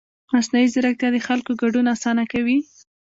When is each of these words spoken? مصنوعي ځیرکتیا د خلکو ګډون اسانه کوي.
مصنوعي 0.31 0.67
ځیرکتیا 0.73 1.09
د 1.13 1.17
خلکو 1.27 1.51
ګډون 1.61 1.85
اسانه 1.95 2.23
کوي. 2.31 2.57